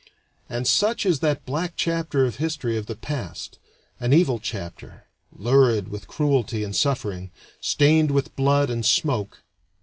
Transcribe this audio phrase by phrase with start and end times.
[0.49, 3.59] And such is that black chapter of history of the past
[3.99, 9.43] an evil chapter, lurid with cruelty and suffering, stained with blood and smoke.